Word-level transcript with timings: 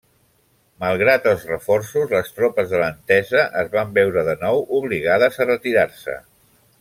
Malgrat 0.83 1.27
els 1.31 1.43
reforços, 1.49 2.07
les 2.15 2.33
tropes 2.39 2.73
de 2.73 2.81
l'Entesa 2.85 3.43
es 3.61 3.69
van 3.77 3.95
veure 4.01 4.23
de 4.31 4.37
nou 4.47 4.65
obligades 4.83 5.39
a 5.45 5.51
retirar-se. 5.51 6.17